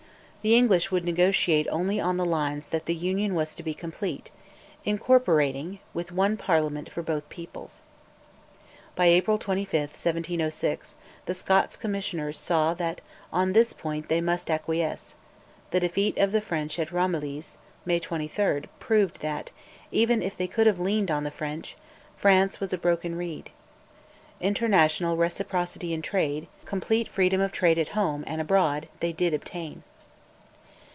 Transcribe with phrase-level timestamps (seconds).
[0.43, 4.31] The English would negotiate only on the lines that the Union was to be complete,
[4.83, 7.83] "incorporating," with one Parliament for both peoples.
[8.95, 10.95] By April 25, 1706,
[11.27, 13.01] the Scots Commissioners saw that
[13.31, 15.13] on this point they must acquiesce;
[15.69, 19.51] the defeat of the French at Ramilies (May 23) proved that,
[19.91, 21.77] even if they could have leaned on the French,
[22.17, 23.51] France was a broken reed.
[24.39, 29.83] International reciprocity in trade, complete freedom of trade at home and abroad, they did obtain.